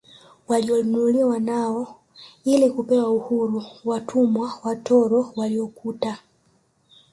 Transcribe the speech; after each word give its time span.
Walionunuliwa 0.47 1.39
nao 1.39 1.99
ili 2.45 2.69
kupewa 2.71 3.09
uhuru 3.09 3.63
watumwa 3.85 4.53
watoro 4.63 5.31
waliokuta 5.35 6.17